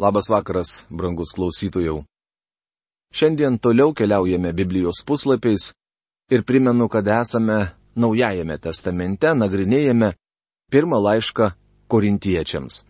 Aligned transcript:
Labas 0.00 0.30
vakaras, 0.32 0.86
brangus 0.88 1.34
klausytojų. 1.36 1.98
Šiandien 3.12 3.58
toliau 3.60 3.92
keliaujame 3.92 4.54
Biblijos 4.56 5.02
puslapiais 5.04 5.74
ir 6.32 6.44
primenu, 6.48 6.88
kad 6.88 7.04
esame 7.04 7.74
Naujajame 8.00 8.56
testamente, 8.62 9.34
nagrinėjame 9.34 10.14
pirmą 10.72 11.02
laišką 11.04 11.50
korintiečiams. 11.90 12.86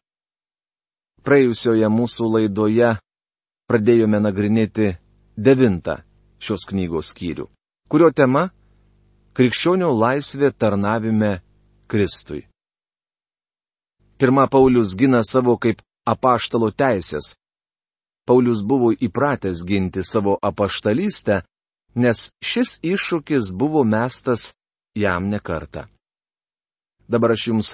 Praėjusioje 1.26 1.88
mūsų 1.90 2.30
laidoje 2.36 2.92
pradėjome 3.66 4.20
nagrinėti 4.22 4.92
devintą 5.34 6.04
šios 6.38 6.68
knygos 6.70 7.10
skyrių, 7.10 7.48
kurio 7.90 8.12
tema- 8.14 8.50
krikščionių 9.36 9.90
laisvė 9.98 10.52
tarnavime 10.52 11.40
Kristui. 11.88 12.46
Pirma 14.20 14.46
Paulius 14.46 14.94
gina 14.94 15.24
savo 15.24 15.56
kaip 15.56 15.82
apaštalo 16.14 16.70
teisės. 16.70 17.34
Paulius 18.26 18.62
buvo 18.62 18.92
įpratęs 18.92 19.62
ginti 19.66 20.02
savo 20.06 20.36
apaštalystę, 20.42 21.42
nes 21.94 22.28
šis 22.44 22.78
iššūkis 22.86 23.50
buvo 23.56 23.82
mestas 23.84 24.52
jam 24.94 25.30
nekarta. 25.30 25.88
Dabar 27.10 27.34
aš 27.34 27.46
jums 27.48 27.68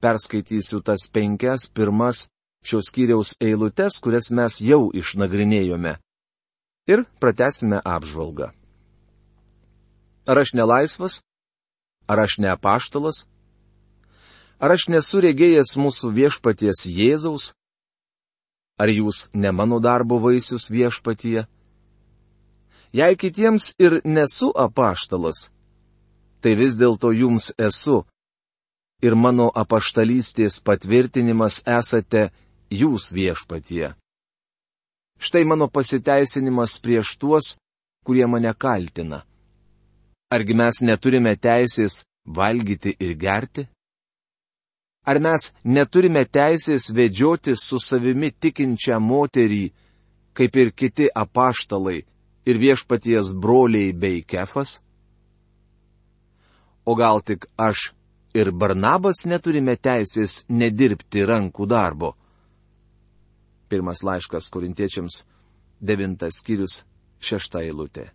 perskaitysiu 0.00 0.80
tas 0.80 1.08
penkias 1.12 1.68
pirmas 1.68 2.28
šios 2.64 2.88
kyriaus 2.94 3.34
eilutes, 3.40 4.00
kurias 4.02 4.30
mes 4.30 4.60
jau 4.64 4.88
išnagrinėjome. 4.94 5.98
Ir 6.88 7.04
pratesime 7.20 7.82
apžvalgą. 7.84 8.52
Ar 10.28 10.40
aš 10.40 10.54
nelaisvas? 10.56 11.20
Ar 12.08 12.24
aš 12.24 12.38
ne 12.40 12.48
apaštalas? 12.48 13.26
Ar 14.58 14.72
aš 14.74 14.88
nesu 14.88 15.20
regėjęs 15.20 15.76
mūsų 15.76 16.10
viešpaties 16.16 16.86
Jėzaus? 16.88 17.52
Ar 18.78 18.88
jūs 18.88 19.26
ne 19.34 19.50
mano 19.50 19.80
darbo 19.82 20.20
vaisius 20.22 20.68
viešpatyje? 20.70 21.46
Jei 22.92 23.16
kitiems 23.20 23.72
ir 23.78 24.00
nesu 24.04 24.48
apaštalas, 24.56 25.48
tai 26.40 26.54
vis 26.56 26.78
dėlto 26.78 27.10
jums 27.12 27.50
esu. 27.58 28.04
Ir 29.02 29.14
mano 29.14 29.50
apaštalystės 29.54 30.58
patvirtinimas 30.66 31.60
esate 31.66 32.30
jūs 32.70 33.12
viešpatyje. 33.14 33.92
Štai 35.18 35.44
mano 35.44 35.68
pasiteisinimas 35.68 36.78
prieš 36.82 37.16
tuos, 37.18 37.56
kurie 38.06 38.26
mane 38.26 38.54
kaltina. 38.54 39.24
Argi 40.30 40.54
mes 40.54 40.80
neturime 40.82 41.34
teisės 41.36 42.04
valgyti 42.24 42.94
ir 42.98 43.14
gerti? 43.18 43.66
Ar 45.08 45.16
mes 45.24 45.52
neturime 45.64 46.26
teisės 46.28 46.90
vedžioti 46.92 47.54
su 47.56 47.78
savimi 47.80 48.28
tikinčią 48.28 48.98
moterį, 49.00 49.62
kaip 50.36 50.56
ir 50.60 50.72
kiti 50.76 51.06
apaštalai 51.08 52.02
ir 52.48 52.60
viešpaties 52.60 53.32
broliai 53.32 53.94
bei 53.96 54.20
kefas? 54.20 54.82
O 56.84 56.92
gal 56.98 57.22
tik 57.24 57.46
aš 57.56 57.92
ir 58.36 58.50
Barnabas 58.52 59.24
neturime 59.24 59.78
teisės 59.80 60.42
nedirbti 60.48 61.24
rankų 61.24 61.68
darbo? 61.68 62.12
Pirmas 63.68 64.04
laiškas 64.04 64.50
korintiečiams, 64.52 65.22
devintas 65.80 66.42
skyrius, 66.42 66.82
šešta 67.20 67.64
eilutė. 67.64 68.10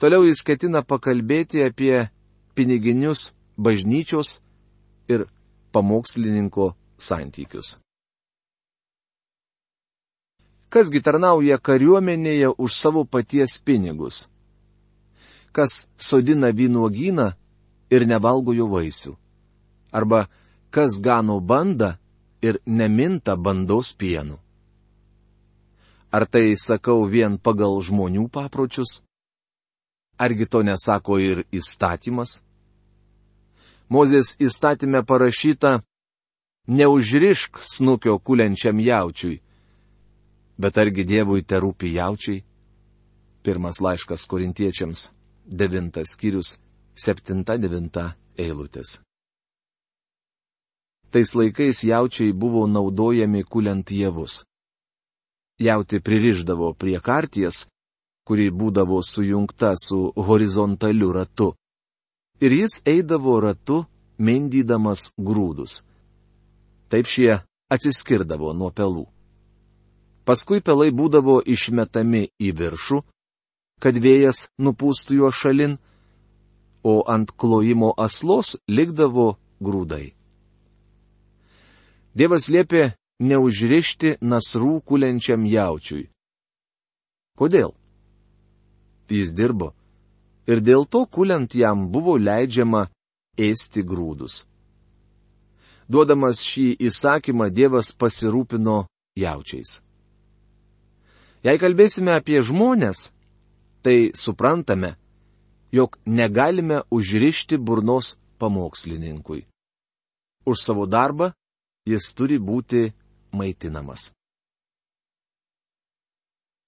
Toliau 0.00 0.24
jis 0.24 0.40
ketina 0.44 0.80
pakalbėti 0.84 1.64
apie 1.64 2.08
piniginius 2.56 3.30
bažnyčios 3.56 4.38
ir 5.08 5.26
pamokslininko 5.72 6.74
santykius. 6.98 7.78
Kasgi 10.72 11.00
tarnauja 11.00 11.58
kariuomenėje 11.62 12.50
už 12.58 12.74
savo 12.74 13.04
paties 13.04 13.58
pinigus? 13.62 14.26
Kas 15.54 15.86
sodina 15.96 16.50
vynuogyną 16.52 17.30
ir 17.90 18.02
nevalgo 18.04 18.52
jo 18.52 18.66
vaisių? 18.68 19.14
Arba 19.92 20.26
kas 20.74 20.98
gano 21.00 21.38
bandą 21.40 21.94
ir 22.42 22.58
neminta 22.66 23.36
bandos 23.36 23.94
pienu? 23.94 24.36
Ar 26.12 26.26
tai 26.26 26.56
sakau 26.56 27.06
vien 27.08 27.38
pagal 27.38 27.80
žmonių 27.82 28.28
papročius? 28.28 29.00
Argi 30.18 30.46
to 30.48 30.62
nesako 30.64 31.18
ir 31.20 31.44
įstatymas? 31.52 32.45
Mozės 33.86 34.34
įstatymė 34.42 35.04
parašyta, 35.06 35.78
neužrišk 36.66 37.60
snukio 37.62 38.18
kulenčiam 38.18 38.80
jaučiui. 38.82 39.38
Bet 40.58 40.78
argi 40.82 41.04
Dievui 41.06 41.44
te 41.46 41.60
rūpi 41.62 41.92
jaučiai? 41.94 42.42
Pirmas 43.46 43.78
laiškas 43.78 44.26
korintiečiams, 44.26 45.10
devintas 45.46 46.16
skyrius, 46.16 46.56
septinta 46.98 47.54
devinta 47.62 48.16
eilutės. 48.34 48.96
Tais 51.14 51.34
laikais 51.38 51.84
jaučiai 51.86 52.32
buvo 52.32 52.66
naudojami 52.66 53.44
kuliant 53.44 53.90
javus. 53.90 54.42
Jauti 55.62 56.00
pririždavo 56.02 56.72
prie 56.74 56.98
karties, 57.00 57.68
kuri 58.26 58.50
būdavo 58.50 58.98
sujungta 59.06 59.76
su 59.78 60.10
horizontaliu 60.16 61.12
ratu 61.14 61.52
ir 62.40 62.52
jis 62.52 62.80
eidavo 62.86 63.40
ratu, 63.40 63.84
mindydamas 64.18 65.10
grūdus. 65.18 65.82
Taip 66.88 67.08
šie 67.10 67.40
atsiskirdavo 67.72 68.52
nuo 68.54 68.70
pelų. 68.70 69.06
Paskui 70.26 70.60
pelai 70.60 70.90
būdavo 70.90 71.38
išmetami 71.46 72.26
į 72.42 72.50
viršų, 72.58 73.02
kad 73.82 73.98
vėjas 74.02 74.46
nupūstų 74.58 75.20
juo 75.20 75.30
šalin, 75.30 75.76
o 76.82 77.02
ant 77.10 77.30
klojimo 77.30 77.92
aslos 77.98 78.56
likdavo 78.68 79.36
grūdai. 79.62 80.14
Dievas 82.16 82.48
liepė 82.48 82.94
neužrišti 83.20 84.16
nasrų 84.22 84.80
kulenčiam 84.86 85.44
jaučiui. 85.46 86.06
Kodėl? 87.36 87.74
Jis 89.10 89.34
dirbo 89.36 89.74
ir 90.46 90.62
dėl 90.62 90.86
to 90.86 91.04
kuliant 91.06 91.54
jam 91.54 91.88
buvo 91.92 92.16
leidžiama 92.18 92.86
ėsti 93.38 93.82
grūdus. 93.86 94.44
Duodamas 95.88 96.42
šį 96.42 96.68
įsakymą 96.88 97.50
Dievas 97.54 97.92
pasirūpino 97.94 98.86
jaučiais. 99.18 99.80
Jei 101.46 101.60
kalbėsime 101.62 102.16
apie 102.16 102.40
žmonės, 102.42 103.10
tai 103.86 104.10
suprantame, 104.18 104.96
jog 105.70 105.98
negalime 106.06 106.80
užrišti 106.90 107.58
burnos 107.58 108.16
pamokslininkui. 108.38 109.44
Už 110.46 110.58
savo 110.58 110.86
darbą 110.90 111.30
jis 111.86 112.10
turi 112.18 112.38
būti 112.42 112.90
maitinamas. 113.30 114.10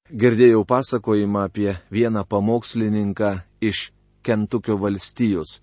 Girdėjau 0.09 0.63
pasakojimą 0.65 1.43
apie 1.51 1.75
vieną 1.93 2.23
pamokslininką 2.25 3.35
iš 3.61 3.91
Kentukio 4.23 4.77
valstijos, 4.77 5.61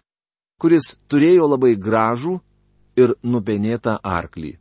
kuris 0.61 0.95
turėjo 1.11 1.47
labai 1.51 1.75
gražų 1.75 2.39
ir 2.97 3.13
nupenėtą 3.23 3.99
arklį. 4.01 4.55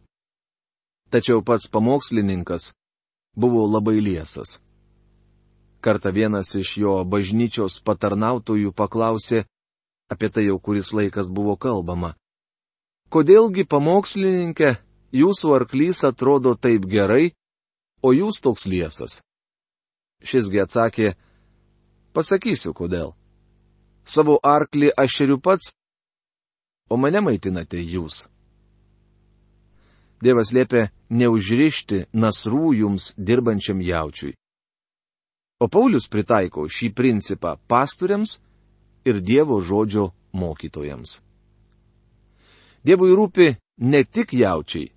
Tačiau 1.14 1.44
pats 1.46 1.70
pamokslininkas 1.70 2.72
buvo 3.38 3.64
labai 3.70 4.00
liesas. 4.02 4.58
Kartą 5.84 6.10
vienas 6.16 6.54
iš 6.56 6.76
jo 6.80 6.96
bažnyčios 7.04 7.78
patarnautojų 7.84 8.72
paklausė, 8.72 9.44
apie 10.10 10.28
tai 10.32 10.46
jau 10.48 10.58
kuris 10.58 10.92
laikas 10.96 11.30
buvo 11.30 11.56
kalbama. 11.60 12.14
Kodėlgi 13.12 13.66
pamokslininkė, 13.68 14.74
jūsų 15.14 15.52
arklys 15.54 16.02
atrodo 16.08 16.54
taip 16.56 16.88
gerai, 16.90 17.34
o 18.02 18.10
jūs 18.16 18.40
toks 18.42 18.66
liesas? 18.66 19.20
Šisgi 20.24 20.64
atsakė, 20.64 21.12
pasakysiu 22.16 22.72
kodėl. 22.74 23.12
Savo 24.04 24.36
arklį 24.42 24.92
aš 24.96 25.18
šeriu 25.18 25.40
pats, 25.40 25.72
o 26.92 26.96
mane 27.00 27.20
maitinate 27.24 27.80
jūs. 27.80 28.26
Dievas 30.24 30.52
liepia 30.56 30.88
neužrišti 31.10 32.04
nasrų 32.12 32.72
jums 32.78 33.12
dirbančiam 33.16 33.80
jaučiui. 33.84 34.34
O 35.60 35.68
Paulius 35.68 36.08
pritaiko 36.10 36.66
šį 36.68 36.90
principą 36.96 37.56
pastoriams 37.68 38.38
ir 39.08 39.20
Dievo 39.20 39.60
žodžio 39.62 40.10
mokytojams. 40.32 41.20
Dievui 42.84 43.14
rūpi 43.16 43.54
ne 43.88 44.04
tik 44.04 44.34
jaučiai, 44.36 44.90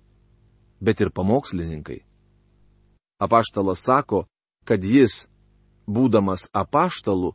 bet 0.80 1.00
ir 1.00 1.10
pamokslininkai. 1.14 2.02
Apaštalas 3.18 3.82
sako, 3.84 4.26
kad 4.64 4.84
jis, 4.84 5.26
būdamas 5.88 6.50
apaštalu, 6.52 7.32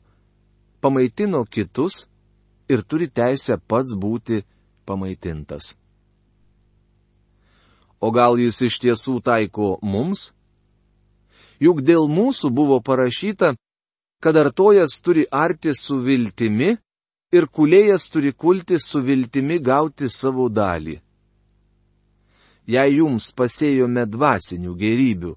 pamaitino 0.83 1.45
kitus 1.45 2.03
ir 2.67 2.83
turi 2.89 3.07
teisę 3.07 3.57
pats 3.69 3.95
būti 3.95 4.43
pamaitintas. 4.85 5.73
O 8.03 8.11
gal 8.11 8.35
jis 8.39 8.59
iš 8.67 8.79
tiesų 8.83 9.21
taiko 9.23 9.77
mums? 9.81 10.31
Juk 11.63 11.79
dėl 11.87 12.09
mūsų 12.11 12.51
buvo 12.51 12.81
parašyta, 12.83 13.53
kad 14.23 14.35
artojas 14.35 14.97
turi 15.03 15.23
arti 15.31 15.71
su 15.71 16.01
viltimi 16.03 16.73
ir 17.31 17.47
kulėjas 17.47 18.09
turi 18.11 18.33
kulti 18.33 18.79
su 18.79 18.99
viltimi 18.99 19.61
gauti 19.63 20.09
savo 20.11 20.49
dalį. 20.51 20.97
Jei 22.67 22.97
jums 22.97 23.31
pasėjome 23.35 24.03
dvasinių 24.07 24.75
gerybių, 24.83 25.31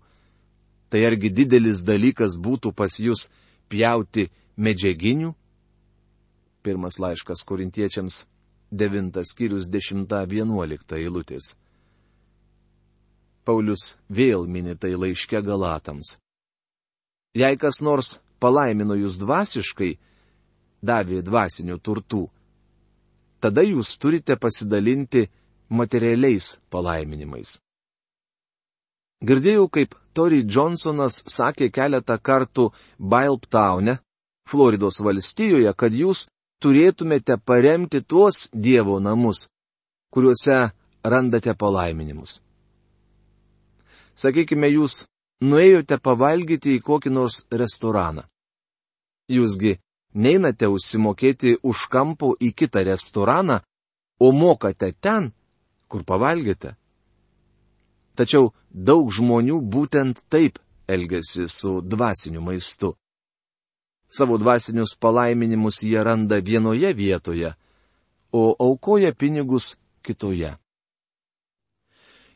tai 0.90 1.06
argi 1.06 1.30
didelis 1.30 1.82
dalykas 1.86 2.38
būtų 2.42 2.74
pas 2.74 2.98
jūs 3.02 3.26
pjauti 3.70 4.28
medžiaginių? 4.56 5.34
Pirmas 6.66 6.98
laiškas 6.98 7.44
korintiečiams, 7.46 8.24
9 8.72 9.22
skyrius 9.22 9.68
10-11 9.70 10.96
eilutės. 10.98 11.54
Paulius 13.46 13.94
vėl 14.10 14.48
mini 14.50 14.74
tai 14.74 14.96
laiške 14.98 15.38
Galatams. 15.46 16.16
Jei 17.36 17.54
kas 17.60 17.78
nors 17.80 18.16
palaimino 18.42 18.96
jūs 18.98 19.20
dvasiškai, 19.22 19.92
davė 20.82 21.20
dvasinių 21.22 21.76
turtų, 21.78 22.24
tada 23.40 23.62
jūs 23.62 23.94
turite 24.02 24.34
pasidalinti 24.36 25.28
materialiais 25.68 26.56
palaiminimais. 26.70 27.60
Girdėjau, 29.26 29.68
kaip 29.72 29.94
Tori 30.16 30.42
Johnsonas 30.44 31.22
sakė 31.28 31.70
keletą 31.72 32.18
kartų 32.18 32.70
Bailptaune, 32.98 33.98
Floridos 34.46 35.00
valstijoje, 35.02 35.72
kad 35.74 35.94
jūs 35.94 36.26
turėtumėte 36.62 37.36
paremti 37.38 38.00
tuos 38.02 38.46
Dievo 38.52 39.00
namus, 39.02 39.48
kuriuose 40.14 40.70
randate 41.04 41.54
palaiminimus. 41.54 42.40
Sakykime, 44.16 44.70
jūs 44.72 45.04
nuėjote 45.44 45.98
pavalgyti 46.00 46.76
į 46.78 46.82
kokį 46.84 47.12
nors 47.12 47.42
restoraną. 47.52 48.24
Jūsgi 49.28 49.76
neinate 50.16 50.70
užsimokėti 50.72 51.58
už 51.62 51.88
kampo 51.92 52.32
į 52.40 52.52
kitą 52.56 52.84
restoraną, 52.86 53.60
o 54.20 54.32
mokate 54.32 54.92
ten, 55.00 55.32
kur 55.88 56.06
pavalgėte. 56.08 56.76
Tačiau 58.16 58.54
daug 58.70 59.10
žmonių 59.12 59.60
būtent 59.60 60.22
taip 60.32 60.58
elgesi 60.88 61.50
su 61.52 61.80
dvasiniu 61.82 62.40
maistu. 62.40 62.94
Savo 64.08 64.38
dvasinius 64.38 64.94
palaiminimus 65.00 65.82
jie 65.82 66.04
randa 66.04 66.38
vienoje 66.38 66.92
vietoje, 66.94 67.54
o 68.32 68.56
aukoja 68.58 69.12
pinigus 69.14 69.76
kitoje. 70.02 70.56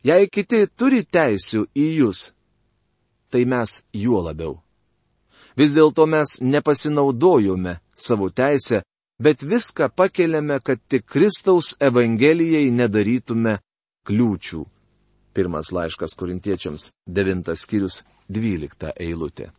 Jei 0.03 0.29
kiti 0.33 0.65
turi 0.77 1.05
teisių 1.05 1.67
į 1.77 1.87
jūs, 2.01 2.31
tai 3.31 3.45
mes 3.45 3.83
juo 3.93 4.23
labiau. 4.25 4.57
Vis 5.57 5.75
dėlto 5.77 6.07
mes 6.09 6.39
nepasinaudojome 6.41 7.77
savo 7.95 8.31
teisę, 8.31 8.81
bet 9.21 9.45
viską 9.45 9.91
pakeliame, 9.93 10.61
kad 10.65 10.81
tik 10.89 11.05
Kristaus 11.05 11.75
Evangelijai 11.81 12.71
nedarytume 12.73 13.59
kliūčių. 14.09 14.65
Pirmas 15.37 15.71
laiškas 15.71 16.17
korintiečiams, 16.19 16.91
devintas 17.07 17.67
skyrius, 17.67 18.01
dvylikta 18.27 18.95
eilutė. 18.97 19.53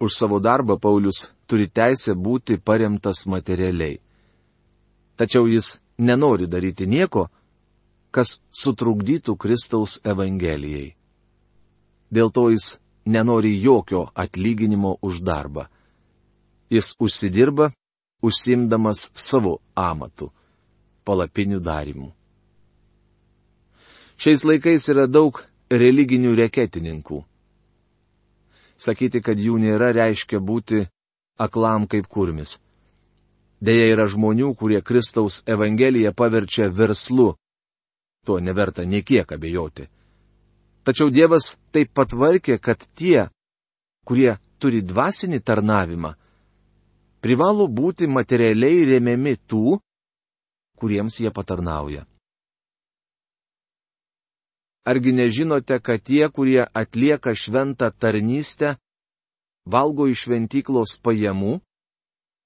Už 0.00 0.14
savo 0.14 0.38
darbą 0.40 0.78
Paulius 0.78 1.28
turi 1.46 1.66
teisę 1.66 2.14
būti 2.14 2.58
paremtas 2.58 3.26
materialiai. 3.26 3.98
Tačiau 5.18 5.48
jis 5.50 5.78
nenori 5.98 6.46
daryti 6.46 6.86
nieko, 6.86 7.26
kas 8.10 8.38
sutrukdytų 8.54 9.34
Kristaus 9.36 9.98
Evangelijai. 10.04 10.94
Dėl 12.14 12.30
to 12.30 12.48
jis 12.52 12.78
nenori 13.06 13.58
jokio 13.60 14.06
atlyginimo 14.14 14.96
už 15.02 15.20
darbą. 15.20 15.66
Jis 16.70 16.94
užsidirba, 17.00 17.72
užsimdamas 18.22 19.10
savo 19.14 19.58
amatu- 19.74 20.30
palapinių 21.06 21.60
darimų. 21.60 22.12
Šiais 24.18 24.42
laikais 24.44 24.88
yra 24.90 25.06
daug 25.06 25.44
religinių 25.70 26.34
reketininkų. 26.36 27.24
Sakyti, 28.78 29.20
kad 29.20 29.38
jų 29.42 29.58
nėra, 29.58 29.90
reiškia 29.96 30.38
būti 30.38 30.84
aklam 31.38 31.86
kaip 31.90 32.06
kurmis. 32.06 32.58
Deja 33.60 33.88
yra 33.90 34.06
žmonių, 34.06 34.52
kurie 34.54 34.78
Kristaus 34.86 35.42
Evangeliją 35.46 36.12
paverčia 36.14 36.68
verslu, 36.70 37.32
tuo 38.24 38.38
neverta 38.38 38.84
niekiek 38.86 39.26
abejoti. 39.34 39.88
Tačiau 40.86 41.10
Dievas 41.10 41.56
taip 41.74 41.90
patvarkė, 41.92 42.58
kad 42.62 42.86
tie, 42.94 43.26
kurie 44.06 44.38
turi 44.62 44.80
dvasinį 44.82 45.40
tarnavimą, 45.42 46.14
privalo 47.20 47.66
būti 47.66 48.06
materialiai 48.06 48.86
remiami 48.94 49.34
tų, 49.50 49.80
kuriems 50.78 51.18
jie 51.18 51.34
patarnauja. 51.34 52.06
Argi 54.88 55.12
nežinote, 55.12 55.80
kad 55.84 56.00
tie, 56.00 56.28
kurie 56.32 56.62
atlieka 56.64 57.34
šventą 57.36 57.90
tarnystę, 57.92 58.76
valgo 59.68 60.06
iš 60.08 60.24
šventyklos 60.24 60.94
pajamų, 61.04 61.58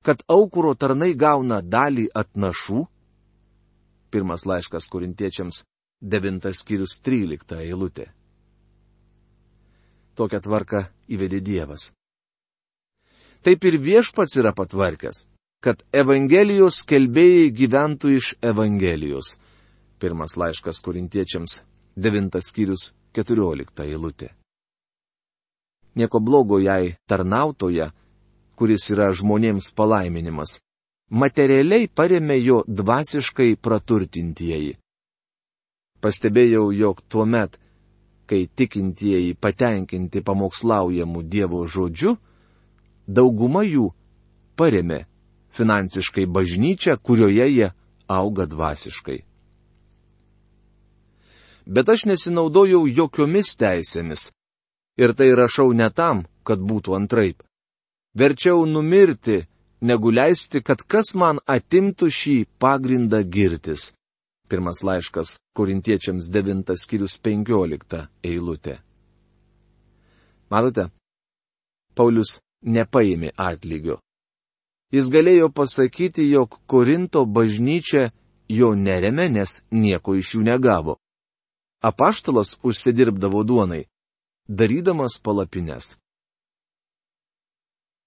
kad 0.03 0.25
aukuro 0.27 0.75
tarnai 0.75 1.13
gauna 1.15 1.61
dalį 1.63 2.09
atnašų? 2.19 2.83
Pirmas 4.11 4.43
laiškas 4.49 4.91
korintiečiams 4.91 5.63
9 6.03 6.51
skyrius 6.59 6.99
13 7.07 7.63
eilutė. 7.63 8.11
Tokią 10.19 10.43
tvarką 10.43 10.85
įvedė 11.15 11.41
Dievas. 11.41 11.93
Taip 13.47 13.65
ir 13.71 13.79
viešpats 13.79 14.35
yra 14.43 14.51
patvarkęs, 14.55 15.29
kad 15.63 15.87
Evangelijos 15.95 16.83
kelbėjai 16.91 17.51
gyventų 17.55 18.17
iš 18.19 18.35
Evangelijos. 18.43 19.37
Pirmas 20.03 20.35
laiškas 20.37 20.83
korintiečiams 20.83 21.63
9 21.97 22.41
skyrius 22.41 22.93
14 23.13 23.85
eilutė. 23.85 24.31
Nieko 25.95 26.21
blogo 26.21 26.59
jai 26.59 26.97
tarnautoje, 27.07 27.91
kuris 28.57 28.89
yra 28.95 29.11
žmonėms 29.13 29.73
palaiminimas, 29.77 30.63
materialiai 31.11 31.89
paremė 31.89 32.39
jo 32.41 32.63
dvasiškai 32.67 33.57
praturtintieji. 33.61 34.79
Pastebėjau, 36.03 36.71
jog 36.73 37.03
tuo 37.09 37.27
met, 37.29 37.59
kai 38.27 38.47
tikintieji 38.49 39.35
patenkinti 39.37 40.23
pamokslaujamų 40.25 41.23
Dievo 41.29 41.67
žodžiu, 41.69 42.17
dauguma 43.07 43.63
jų 43.69 43.91
paremė 44.57 45.05
finansiškai 45.53 46.25
bažnyčią, 46.27 46.97
kurioje 46.97 47.47
jie 47.53 47.69
auga 48.09 48.49
dvasiškai. 48.49 49.21
Bet 51.67 51.89
aš 51.89 52.07
nesinaudojau 52.11 52.87
jokiomis 52.89 53.55
teisėmis. 53.61 54.31
Ir 54.99 55.15
tai 55.17 55.33
rašau 55.37 55.73
ne 55.73 55.89
tam, 55.91 56.27
kad 56.45 56.61
būtų 56.61 56.97
antraip. 56.99 57.43
Verčiau 58.19 58.67
numirti, 58.69 59.43
negu 59.81 60.11
leisti, 60.13 60.61
kad 60.61 60.83
kas 60.83 61.15
man 61.15 61.41
atimtų 61.47 62.11
šį 62.13 62.37
pagrindą 62.61 63.23
girtis. 63.25 63.93
Pirmas 64.49 64.83
laiškas 64.85 65.39
korintiečiams 65.57 66.29
9 66.29 66.77
skyrius 66.77 67.17
15 67.17 68.07
eilutė. 68.23 68.83
Matote, 70.53 70.91
Paulius 71.97 72.41
nepaėmė 72.63 73.33
atlygio. 73.37 73.99
Jis 74.93 75.09
galėjo 75.09 75.49
pasakyti, 75.49 76.27
jog 76.29 76.59
Korinto 76.69 77.25
bažnyčia 77.25 78.11
jo 78.49 78.75
neremė, 78.77 79.31
nes 79.33 79.63
nieko 79.73 80.19
iš 80.21 80.35
jų 80.35 80.43
negavo. 80.51 80.99
Apaštalas 81.83 82.59
užsidirbdavo 82.63 83.43
duonai, 83.43 83.85
darydamas 84.49 85.19
palapines. 85.23 85.97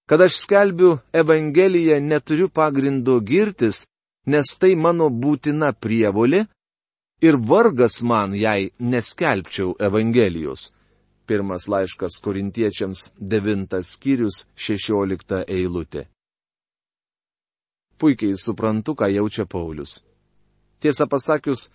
Kad 0.10 0.22
aš 0.22 0.38
skelbiu 0.44 0.98
Evangeliją, 1.14 2.00
neturiu 2.00 2.50
pagrindo 2.50 3.20
girtis, 3.20 3.88
nes 4.26 4.58
tai 4.60 4.76
mano 4.76 5.10
būtina 5.10 5.74
prievolė 5.74 6.46
ir 7.22 7.38
vargas 7.52 8.02
man, 8.04 8.36
jei 8.36 8.72
neskelbčiau 8.80 9.76
Evangelijos. 9.80 10.72
Pirmas 11.26 11.68
laiškas 11.68 12.20
korintiečiams, 12.22 13.10
devintas 13.18 13.96
skyrius, 13.96 14.46
šešiolikta 14.56 15.42
eilutė. 15.50 16.06
Puikiai 17.98 18.38
suprantu, 18.38 18.94
ką 18.94 19.10
jaučia 19.10 19.46
Paulius. 19.50 20.04
Tiesą 20.80 21.08
pasakius, 21.10 21.72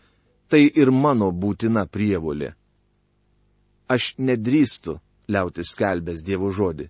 tai 0.50 0.66
ir 0.66 0.90
mano 0.90 1.30
būtina 1.32 1.86
prievolė. 1.86 2.54
Aš 3.90 4.14
nedrįstu 4.18 4.98
liautis 5.30 5.72
skelbęs 5.74 6.24
Dievo 6.26 6.50
žodį. 6.54 6.88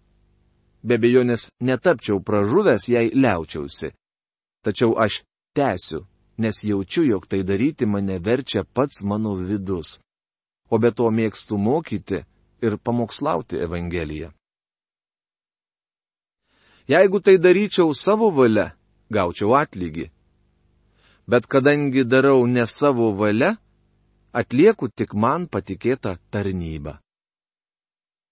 Be 0.82 0.96
bejonės 0.96 1.50
netapčiau 1.60 2.22
pražuvęs, 2.24 2.88
jei 2.88 3.12
liaučiausi. 3.12 3.92
Tačiau 4.64 4.96
aš 4.96 5.22
tęsiu, 5.56 6.06
nes 6.40 6.64
jaučiu, 6.64 7.04
jog 7.04 7.26
tai 7.28 7.42
daryti 7.44 7.86
mane 7.86 8.18
verčia 8.18 8.64
pats 8.64 9.02
mano 9.04 9.36
vidus. 9.36 9.98
O 10.72 10.78
be 10.78 10.92
to 10.92 11.10
mėgstu 11.10 11.58
mokyti 11.58 12.24
ir 12.62 12.76
pamokslauti 12.78 13.60
Evangeliją. 13.60 14.30
Jeigu 16.88 17.20
tai 17.20 17.36
daryčiau 17.38 17.92
savo 17.94 18.30
valia, 18.30 18.72
gaučiau 19.10 19.54
atlygį. 19.54 20.08
Bet 21.30 21.46
kadangi 21.46 22.10
darau 22.10 22.46
ne 22.46 22.66
savo 22.66 23.12
valia, 23.20 23.56
atlieku 24.40 24.88
tik 24.90 25.14
man 25.14 25.46
patikėtą 25.52 26.16
tarnybą. 26.32 26.98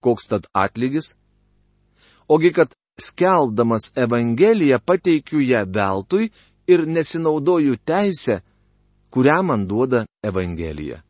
Koks 0.02 0.24
tad 0.30 0.44
atlygis? 0.54 1.16
Ogi, 2.28 2.50
kad 2.56 2.68
skelbdamas 2.98 3.92
Evangeliją 4.04 4.78
pateikiu 4.88 5.40
ją 5.40 5.62
veltui 5.76 6.30
ir 6.72 6.80
nesinaudoju 6.86 7.76
teisę, 7.90 8.36
kurią 9.10 9.42
man 9.42 9.66
duoda 9.70 10.06
Evangelija. 10.22 11.02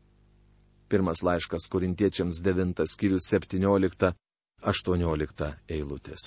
Pirmas 0.89 1.23
laiškas 1.25 1.69
korintiečiams 1.73 2.37
9 2.45 2.85
skyrius 2.93 3.25
17-18 3.33 5.53
eilutės. 5.69 6.21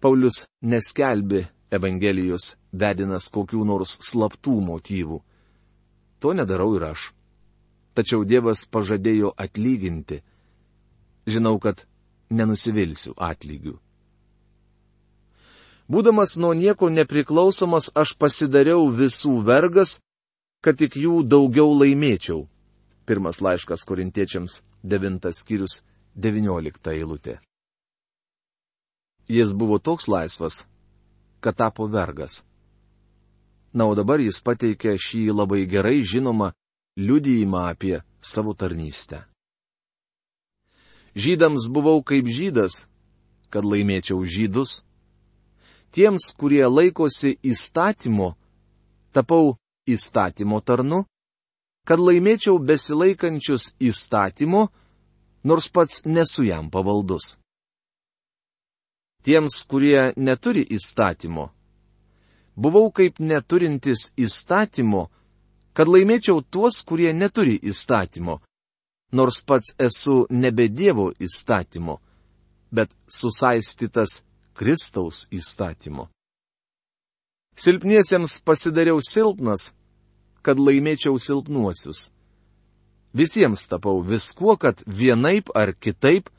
Paulius 0.00 0.36
neskelbi 0.62 1.46
Evangelijos 1.70 2.56
vedinas 2.72 3.30
kokių 3.30 3.64
nors 3.66 3.96
slaptų 4.02 4.56
motyvų. 4.66 5.20
To 6.20 6.32
nedarau 6.34 6.74
ir 6.76 6.88
aš. 6.90 7.10
Tačiau 7.94 8.24
Dievas 8.24 8.66
pažadėjo 8.66 9.32
atlyginti. 9.38 10.20
Žinau, 11.30 11.58
kad 11.62 11.86
nenusivilsiu 12.30 13.14
atlygių. 13.16 13.78
Būdamas 15.90 16.36
nuo 16.38 16.52
nieko 16.54 16.86
nepriklausomas, 16.86 17.90
aš 17.98 18.14
pasidariau 18.14 18.86
visų 18.94 19.40
vergas, 19.42 19.98
kad 20.62 20.78
tik 20.78 20.94
jų 20.94 21.24
daugiau 21.26 21.72
laimėčiau. 21.74 22.44
Pirmas 23.10 23.40
laiškas 23.42 23.82
korintiečiams, 23.88 24.60
devintas 24.86 25.40
skyrius, 25.42 25.80
devyniolikta 26.14 26.94
eilutė. 26.94 27.40
Jis 29.26 29.50
buvo 29.54 29.80
toks 29.82 30.06
laisvas, 30.06 30.62
kad 31.40 31.56
tapo 31.56 31.86
vergas. 31.88 32.42
Na, 33.72 33.86
o 33.86 33.94
dabar 33.94 34.20
jis 34.20 34.40
pateikė 34.42 34.96
šį 34.98 35.30
labai 35.32 35.64
gerai 35.70 36.02
žinomą 36.02 36.50
liudijimą 36.98 37.64
apie 37.70 38.00
savo 38.20 38.54
tarnystę. 38.54 39.24
Žydams 41.14 41.66
buvau 41.70 42.02
kaip 42.06 42.26
žydas, 42.30 42.84
kad 43.50 43.66
laimėčiau 43.66 44.22
žydus, 44.22 44.82
tiems, 45.90 46.30
kurie 46.38 46.62
laikosi 46.66 47.34
įstatymo, 47.42 48.34
tapau 49.14 49.56
įstatymo 49.90 50.60
tarnu, 50.62 51.02
kad 51.86 51.98
laimėčiau 51.98 52.60
besilaikančius 52.62 53.72
įstatymo, 53.82 54.68
nors 55.42 55.66
pats 55.68 56.04
nesu 56.06 56.46
jam 56.46 56.70
pavaldus. 56.70 57.39
Tiems, 59.22 59.64
kurie 59.68 60.12
neturi 60.16 60.62
įstatymo, 60.64 61.50
buvau 62.56 62.90
kaip 62.92 63.20
neturintis 63.20 64.10
įstatymo, 64.16 65.08
kad 65.76 65.88
laimėčiau 65.88 66.40
tuos, 66.50 66.80
kurie 66.84 67.12
neturi 67.12 67.58
įstatymo, 67.60 68.38
nors 69.12 69.40
pats 69.44 69.76
esu 69.78 70.24
nebe 70.30 70.68
Dievo 70.68 71.10
įstatymo, 71.20 71.98
bet 72.72 72.92
susaistytas 73.08 74.22
Kristaus 74.54 75.26
įstatymu. 75.32 76.08
Silpniesiems 77.60 78.38
pasidariau 78.44 79.00
silpnas, 79.04 79.70
kad 80.40 80.56
laimėčiau 80.56 81.18
silpnuosius. 81.20 82.08
Visiems 83.12 83.66
tapau 83.68 84.00
viskuo, 84.06 84.54
kad 84.56 84.80
vienaip 84.86 85.50
ar 85.54 85.74
kitaip 85.74 86.30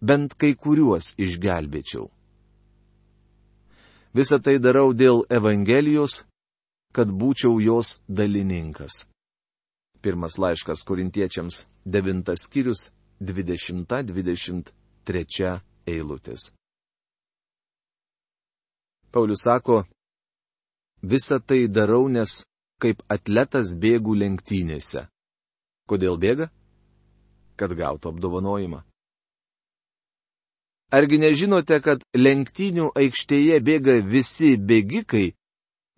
bent 0.00 0.34
kai 0.40 0.54
kuriuos 0.54 1.14
išgelbėčiau. 1.20 2.10
Visą 4.16 4.38
tai 4.42 4.58
darau 4.58 4.92
dėl 4.92 5.24
Evangelijos, 5.30 6.24
kad 6.92 7.08
būčiau 7.08 7.60
jos 7.62 8.00
dalininkas. 8.08 9.06
Pirmas 10.02 10.38
laiškas 10.40 10.84
korintiečiams, 10.88 11.66
devintas 11.84 12.40
skyrius, 12.48 12.90
20-23 13.20 15.60
eilutės. 15.86 16.52
Paulius 19.12 19.42
sako, 19.44 19.84
visą 21.02 21.40
tai 21.40 21.68
darau, 21.68 22.08
nes 22.08 22.44
kaip 22.80 23.02
atletas 23.12 23.74
bėgu 23.76 24.14
lenktynėse. 24.16 25.08
Kodėl 25.90 26.16
bėga? 26.18 26.50
Kad 27.58 27.72
gautų 27.76 28.08
apdovanojimą. 28.14 28.89
Argi 30.90 31.20
nežinote, 31.22 31.78
kad 31.84 32.02
lenktynių 32.16 32.90
aikštėje 32.98 33.60
bėga 33.66 33.98
visi 34.02 34.56
bėgikai, 34.58 35.28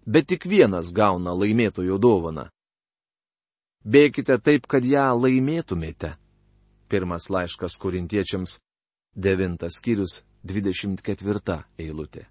bet 0.06 0.28
tik 0.32 0.44
vienas 0.44 0.92
gauna 0.92 1.32
laimėtojo 1.32 1.96
dovaną? 1.98 2.48
Bėkite 3.84 4.36
taip, 4.38 4.68
kad 4.68 4.84
ją 4.84 5.06
laimėtumėte. 5.16 6.12
Pirmas 6.92 7.30
laiškas 7.32 7.78
korintiečiams, 7.80 8.58
devintas 9.16 9.80
skyrius, 9.80 10.20
24 10.44 11.64
eilutė 11.80 12.28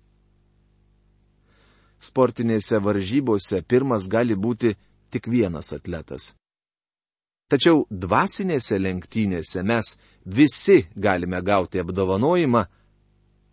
sportinėse 2.02 2.80
varžybose 2.82 3.62
pirmas 3.62 4.08
gali 4.10 4.36
būti 4.36 4.74
tik 5.14 5.28
vienas 5.30 5.72
atletas. 5.78 6.34
Tačiau 7.52 7.84
dvasinėse 7.92 8.78
lenktynėse 8.80 9.64
mes 9.68 9.96
visi 10.24 10.86
galime 10.96 11.42
gauti 11.44 11.82
apdovanojimą, 11.84 12.62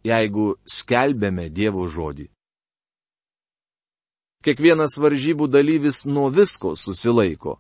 jeigu 0.06 0.52
skelbėme 0.70 1.48
Dievo 1.50 1.88
žodį. 1.90 2.28
Kiekvienas 4.46 4.94
varžybų 5.02 5.48
dalyvis 5.50 6.04
nuo 6.06 6.28
visko 6.30 6.76
susilaiko. 6.78 7.56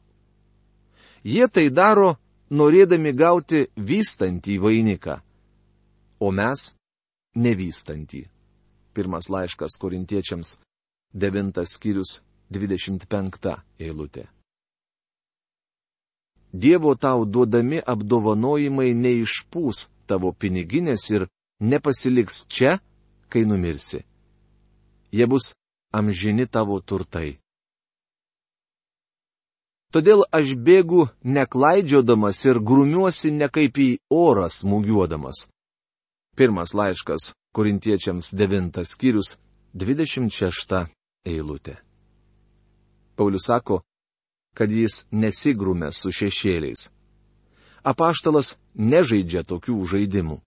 Jie 1.26 1.48
tai 1.50 1.66
daro, 1.74 2.14
norėdami 2.54 3.12
gauti 3.18 3.66
vystantį 3.74 4.60
vainiką, 4.62 5.18
o 6.22 6.30
mes 6.30 6.70
nevystantį. 7.34 8.28
Pirmas 8.94 9.26
laiškas 9.26 9.74
korintiečiams, 9.82 10.56
9 11.18 11.66
skyrius 11.66 12.20
25 12.54 13.58
eilutė. 13.82 14.28
Dievo 16.52 16.94
tau 16.96 17.24
duodami 17.24 17.80
apdovanojimai 17.84 18.94
neišpūs 18.96 19.88
tavo 20.08 20.32
piniginės 20.32 21.04
ir 21.12 21.26
nepasiliks 21.60 22.46
čia, 22.48 22.78
kai 23.28 23.44
numirsi. 23.44 24.00
Jie 25.12 25.26
bus 25.26 25.52
amžini 25.92 26.46
tavo 26.48 26.80
turtai. 26.80 27.36
Todėl 29.92 30.24
aš 30.32 30.52
bėgu 30.60 31.08
neklaidžiodamas 31.24 32.44
ir 32.44 32.60
grumiuosi 32.60 33.32
ne 33.32 33.48
kaip 33.48 33.78
į 33.80 33.88
orą 34.12 34.48
smūgiuodamas. 34.52 35.46
Pirmas 36.36 36.74
laiškas 36.76 37.32
Korintiečiams 37.56 38.34
devintas 38.36 38.92
skyrius 38.92 39.36
26 39.74 40.84
eilutė. 41.24 41.78
Paulius 43.16 43.48
sako, 43.48 43.80
kad 44.58 44.72
jis 44.74 45.06
nesigrūmė 45.14 45.92
su 45.94 46.10
šešėliais. 46.10 46.88
Apaštalas 47.86 48.56
nežaidžia 48.74 49.44
tokių 49.46 49.78
žaidimų. 49.86 50.40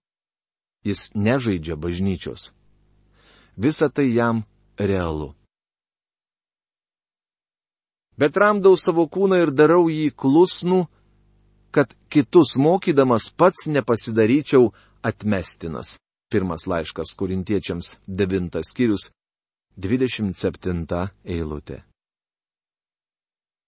Jis 0.84 1.12
nežaidžia 1.16 1.78
bažnyčios. 1.80 2.50
Visa 3.56 3.88
tai 3.88 4.10
jam 4.12 4.42
realu. 4.76 5.32
Bet 8.20 8.36
ramdau 8.36 8.76
savo 8.76 9.06
kūną 9.08 9.38
ir 9.46 9.52
darau 9.56 9.88
jį 9.88 10.10
klusnų, 10.12 10.84
kad 11.72 11.94
kitus 12.12 12.58
mokydamas 12.60 13.30
pats 13.32 13.64
nepasidaryčiau 13.66 14.68
atmestinas. 15.02 15.96
Pirmas 16.28 16.66
laiškas 16.68 17.16
kurintiečiams, 17.16 17.96
devintas 18.06 18.72
skyrius, 18.72 19.08
27 19.80 21.08
eilutė. 21.24 21.80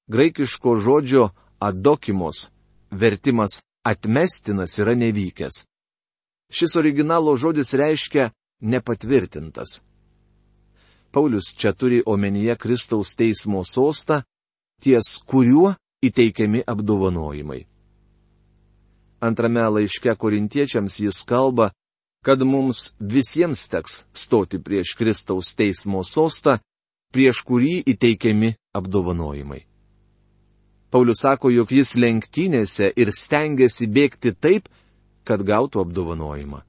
Graikiško 0.09 0.77
žodžio 0.77 1.29
adokimos 1.59 2.51
vertimas 2.91 3.63
atmestinas 3.83 4.79
yra 4.79 4.95
nevykęs. 4.95 5.65
Šis 6.51 6.77
originalo 6.77 7.37
žodis 7.37 7.75
reiškia 7.75 8.31
nepatvirtintas. 8.61 9.83
Paulius 11.11 11.55
čia 11.57 11.73
turi 11.73 12.03
omenyje 12.07 12.57
Kristaus 12.57 13.15
teismo 13.15 13.65
sostą, 13.65 14.23
ties 14.83 15.23
kuriuo 15.27 15.75
įteikiami 16.03 16.65
apdovanojimai. 16.67 17.65
Antrame 19.21 19.63
laiške 19.69 20.15
korintiečiams 20.17 21.01
jis 21.01 21.23
kalba 21.25 21.71
kad 22.25 22.43
mums 22.43 22.95
visiems 23.01 23.69
teks 23.69 24.01
stoti 24.13 24.59
prieš 24.59 24.95
Kristaus 24.99 25.53
teismo 25.55 26.01
sostą, 26.05 26.57
prieš 27.13 27.43
kurį 27.45 27.83
įteikiami 27.93 28.55
apdovanojimai. 28.73 29.61
Paulius 30.95 31.25
sako, 31.25 31.51
jog 31.51 31.73
jis 31.75 31.97
lenktynėse 31.99 32.93
ir 32.95 33.09
stengiasi 33.11 33.89
bėgti 33.91 34.31
taip, 34.39 34.69
kad 35.27 35.43
gautų 35.43 35.81
apdovanojimą. 35.83 36.61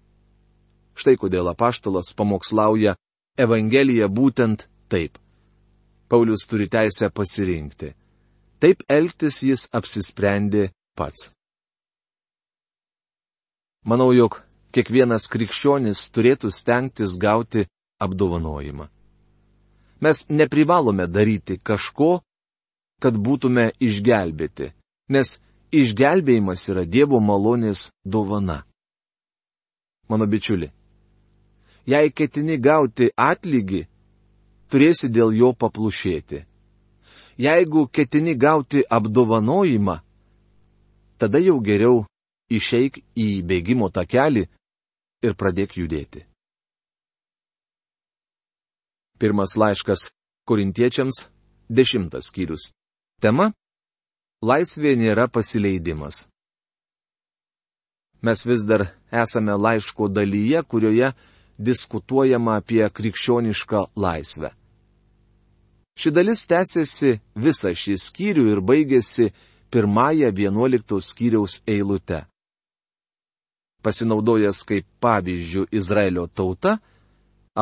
Štai 0.98 1.14
kodėl 1.22 1.52
apaštalas 1.52 2.10
pamokslauja 2.18 2.96
Evangeliją 3.38 4.10
būtent 4.10 4.66
taip. 4.90 5.20
Paulius 6.10 6.48
turi 6.50 6.66
teisę 6.66 7.12
pasirinkti. 7.14 7.92
Taip 8.58 8.82
elgtis 8.90 9.44
jis 9.46 9.70
apsisprendė 9.70 10.72
pats. 10.98 11.30
Manau, 13.86 14.10
jog 14.10 14.42
kiekvienas 14.74 15.30
krikščionis 15.30 16.08
turėtų 16.10 16.50
stengtis 16.50 17.20
gauti 17.22 17.68
apdovanojimą. 18.02 18.90
Mes 20.02 20.30
neprivalome 20.34 21.06
daryti 21.06 21.60
kažko, 21.62 22.24
kad 23.02 23.18
būtume 23.18 23.72
išgelbėti, 23.80 24.72
nes 25.10 25.38
išgelbėjimas 25.76 26.64
yra 26.72 26.86
Dievo 26.86 27.20
malonės 27.20 27.90
dovana. 28.06 28.64
Mano 30.10 30.28
bičiuli, 30.30 30.70
jei 31.90 32.12
ketini 32.12 32.58
gauti 32.62 33.10
atlygį, 33.18 33.86
turėsi 34.70 35.10
dėl 35.10 35.34
jo 35.34 35.54
paplušėti. 35.54 36.46
Jeigu 37.38 37.88
ketini 37.92 38.36
gauti 38.40 38.86
apdovanojimą, 38.88 39.98
tada 41.20 41.42
jau 41.44 41.58
geriau 41.60 42.06
išeik 42.50 43.02
į 43.18 43.28
bėgimo 43.44 43.90
takelį 43.92 44.46
ir 45.26 45.36
pradėk 45.36 45.76
judėti. 45.76 46.24
Pirmas 49.20 49.56
laiškas 49.58 50.10
korintiečiams, 50.48 51.26
dešimtas 51.70 52.30
skyrius. 52.32 52.72
Tema- 53.26 53.48
Laisvė 54.50 54.92
nėra 55.02 55.24
pasileidimas. 55.36 56.28
Mes 58.22 58.44
vis 58.46 58.66
dar 58.70 58.84
esame 59.24 59.56
laiško 59.66 60.10
dalyje, 60.14 60.60
kurioje 60.70 61.08
diskutuojama 61.70 62.60
apie 62.62 62.84
krikščionišką 62.98 63.80
laisvę. 64.04 64.52
Ši 65.98 66.12
dalis 66.18 66.44
tęsiasi 66.52 67.16
visą 67.46 67.72
šį 67.82 67.96
skyrių 68.04 68.44
ir 68.52 68.62
baigėsi 68.72 69.32
pirmąją 69.74 70.30
vienuolikto 70.42 71.00
skyriaus 71.10 71.56
eilute. 71.76 72.20
Pasinaudojęs 73.82 74.60
kaip 74.70 74.86
pavyzdžių 75.02 75.64
Izraelio 75.80 76.28
tauta, 76.28 76.76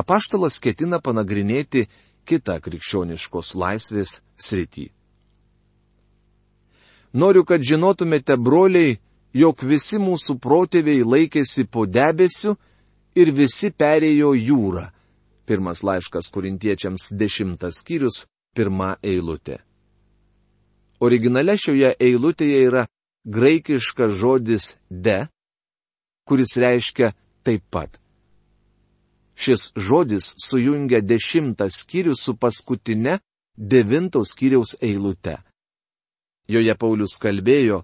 apaštalas 0.01 0.59
ketina 0.59 0.99
panagrinėti 0.99 1.85
kitą 2.27 2.59
krikščioniškos 2.67 3.55
laisvės 3.63 4.17
sritį. 4.47 4.89
Noriu, 7.13 7.43
kad 7.45 7.61
žinotumėte, 7.61 8.37
broliai, 8.41 8.97
jog 9.33 9.61
visi 9.69 9.99
mūsų 10.01 10.37
protėviai 10.41 11.03
laikėsi 11.05 11.65
po 11.69 11.85
debesiu 11.85 12.55
ir 13.15 13.31
visi 13.33 13.69
perėjo 13.69 14.33
jūrą. 14.33 14.87
Pirmas 15.45 15.83
laiškas 15.83 16.31
kurintiečiams 16.33 17.11
dešimtas 17.19 17.81
skyrius, 17.81 18.23
pirma 18.55 18.95
eilutė. 19.03 19.59
Originale 21.03 21.57
šioje 21.59 21.91
eilutėje 21.99 22.61
yra 22.69 22.85
graikiškas 23.27 24.15
žodis 24.17 24.69
de, 24.89 25.25
kuris 26.25 26.55
reiškia 26.57 27.11
taip 27.43 27.65
pat. 27.69 27.99
Šis 29.35 29.73
žodis 29.75 30.33
sujungia 30.45 31.01
dešimtą 31.01 31.67
skyrių 31.69 32.13
su 32.17 32.37
paskutinė 32.37 33.19
devintos 33.57 34.31
skyriaus 34.33 34.77
eilute. 34.81 35.37
Joje 36.47 36.75
Paulius 36.75 37.15
kalbėjo, 37.21 37.83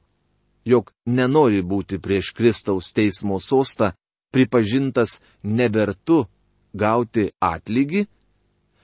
jog 0.68 0.92
nenori 1.08 1.62
būti 1.64 2.00
prieš 2.00 2.34
Kristaus 2.36 2.92
teismo 2.92 3.40
sostą 3.40 3.94
pripažintas 4.36 5.20
nevertu 5.44 6.26
gauti 6.76 7.30
atlygį, 7.40 8.06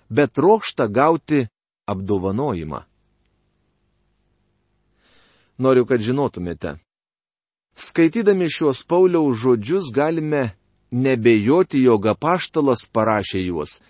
bet 0.10 0.34
trokšta 0.34 0.88
gauti 0.88 1.46
apdovanojimą. 1.92 2.82
Noriu, 5.60 5.86
kad 5.88 6.02
žinotumėte. 6.04 6.76
Skaitydami 7.76 8.48
šios 8.52 8.84
Pauliaus 8.88 9.38
žodžius 9.40 9.92
galime 9.92 10.56
nebejoti, 10.92 11.84
jog 11.84 12.08
apaštalas 12.12 12.88
parašė 12.92 13.44
juos, 13.44 13.82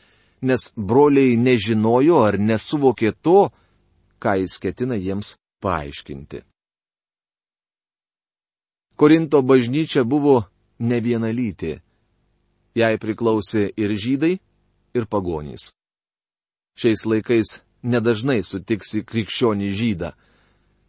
nes 0.42 0.70
broliai 0.76 1.38
nežinojo 1.38 2.22
ar 2.26 2.38
nesuvokė 2.42 3.14
to, 3.22 3.50
ką 4.22 4.38
jis 4.42 4.58
ketina 4.62 4.98
jiems 4.98 5.36
paaiškinti. 5.64 6.42
Korinto 8.96 9.42
bažnyčia 9.44 10.06
buvo 10.08 10.46
ne 10.80 11.00
vienalytė. 11.04 11.82
Jai 12.76 12.96
priklausė 13.00 13.70
ir 13.76 13.92
žydai, 13.96 14.36
ir 14.96 15.06
pagonys. 15.08 15.72
Šiais 16.80 17.06
laikais 17.08 17.60
nedažnai 17.84 18.42
sutiksi 18.44 19.04
krikščionį 19.04 19.70
žydą, 19.72 20.12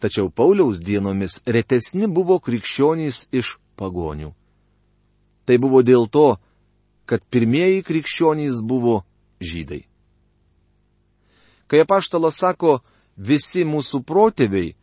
tačiau 0.02 0.30
Pauliaus 0.30 0.80
dienomis 0.82 1.40
retesni 1.46 2.06
buvo 2.10 2.38
krikščionys 2.42 3.26
iš 3.30 3.56
pagonių. 3.78 4.32
Tai 5.46 5.56
buvo 5.62 5.82
dėl 5.86 6.10
to, 6.10 6.38
kad 7.06 7.22
pirmieji 7.30 7.84
krikščionys 7.86 8.62
buvo 8.66 9.04
žydai. 9.38 9.84
Kai 11.66 11.82
apaštalas 11.82 12.38
sako, 12.38 12.80
visi 13.16 13.64
mūsų 13.64 14.02
protėviai, 14.06 14.74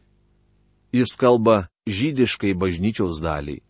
jis 0.93 1.13
kalba 1.19 1.67
žydiškai 1.89 2.53
bažnyčiaus 2.57 3.21
daliai. 3.21 3.61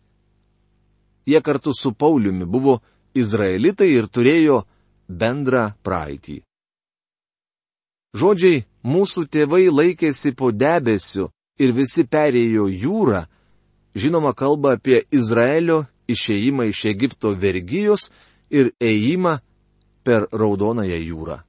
Jie 1.26 1.40
kartu 1.40 1.72
su 1.72 1.92
Pauliumi 1.92 2.44
buvo 2.44 2.80
izraelitai 3.16 3.88
ir 3.94 4.08
turėjo 4.12 4.64
bendrą 5.08 5.70
praeitį. 5.84 6.42
Žodžiai 8.14 8.64
mūsų 8.86 9.24
tėvai 9.32 9.64
laikėsi 9.72 10.34
po 10.36 10.52
debesiu 10.52 11.30
ir 11.58 11.72
visi 11.74 12.04
perėjo 12.04 12.68
jūrą, 12.68 13.24
žinoma 13.96 14.34
kalba 14.36 14.76
apie 14.76 15.00
Izraelio 15.10 15.84
išėjimą 16.10 16.68
iš 16.70 16.84
Egipto 16.92 17.32
vergyjos 17.34 18.10
ir 18.50 18.70
ėjimą 18.78 19.38
per 20.04 20.28
Raudonąją 20.30 21.00
jūrą. 21.00 21.40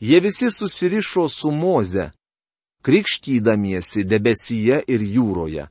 Jie 0.00 0.20
visi 0.20 0.50
susirišo 0.50 1.28
su 1.28 1.50
Moze, 1.50 2.10
krikštydamiesi 2.82 4.04
debesyje 4.04 4.82
ir 4.88 5.02
jūroje. 5.04 5.66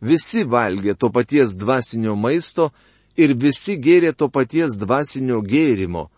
Visi 0.00 0.44
valgė 0.44 0.96
to 0.98 1.10
paties 1.12 1.54
dvasinio 1.54 2.16
maisto 2.16 2.70
ir 3.16 3.34
visi 3.36 3.76
gėrė 3.76 4.12
to 4.16 4.28
paties 4.28 4.74
dvasinio 4.78 5.38
gėrimo. 5.44 6.08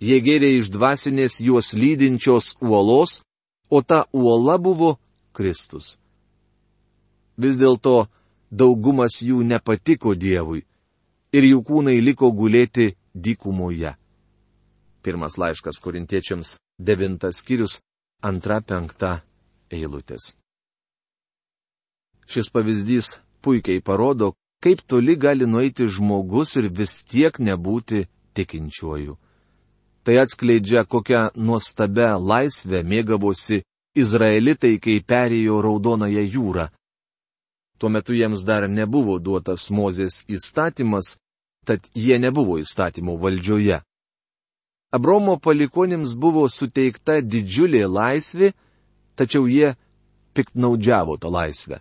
Jie 0.00 0.20
gėrė 0.24 0.54
iš 0.58 0.70
dvasinės 0.72 1.40
juos 1.40 1.74
lydinčios 1.74 2.54
uolos, 2.60 3.20
o 3.70 3.82
ta 3.82 4.04
uola 4.12 4.56
buvo 4.58 4.96
Kristus. 5.32 5.98
Vis 7.36 7.58
dėlto 7.58 8.06
daugumas 8.50 9.20
jų 9.20 9.42
nepatiko 9.44 10.14
Dievui 10.14 10.62
ir 11.34 11.42
jų 11.50 11.60
kūnai 11.66 11.98
liko 12.00 12.30
gulėti 12.30 12.94
dykumoje. 13.14 13.96
Pirmas 15.04 15.36
laiškas 15.36 15.80
korintiečiams, 15.84 16.56
devintas 16.78 17.42
skyrius, 17.42 17.78
antra 18.24 18.60
penkta 18.64 19.18
eilutės. 19.68 20.32
Šis 22.24 22.48
pavyzdys 22.48 23.18
puikiai 23.44 23.82
parodo, 23.84 24.32
kaip 24.64 24.80
toli 24.88 25.16
gali 25.20 25.46
nueiti 25.46 25.88
žmogus 25.88 26.56
ir 26.56 26.70
vis 26.72 27.02
tiek 27.04 27.36
nebūti 27.36 28.06
tikinčiuoju. 28.34 29.18
Tai 30.04 30.14
atskleidžia, 30.24 30.84
kokią 30.88 31.20
nuostabę 31.36 32.08
laisvę 32.20 32.80
mėgavosi 32.84 33.62
Izraelitai, 33.96 34.78
kai 34.82 34.98
perėjo 35.00 35.60
Raudonąją 35.64 36.24
jūrą. 36.36 36.66
Tuo 37.78 37.88
metu 37.88 38.16
jiems 38.16 38.42
dar 38.44 38.66
nebuvo 38.68 39.18
duotas 39.18 39.70
Mozės 39.70 40.24
įstatymas, 40.28 41.16
tad 41.68 41.84
jie 41.94 42.18
nebuvo 42.18 42.58
įstatymo 42.60 43.16
valdžioje. 43.20 43.80
Abromo 44.94 45.34
palikonims 45.42 46.12
buvo 46.14 46.44
suteikta 46.46 47.18
didžiulė 47.32 47.82
laisvė, 47.90 48.52
tačiau 49.18 49.48
jie 49.50 49.72
piktnaudžiavo 50.34 51.16
tą 51.18 51.32
laisvę. 51.34 51.80